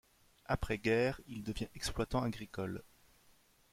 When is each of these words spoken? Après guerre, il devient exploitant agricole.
Après 0.47 0.79
guerre, 0.79 1.21
il 1.27 1.43
devient 1.43 1.67
exploitant 1.75 2.23
agricole. 2.23 2.81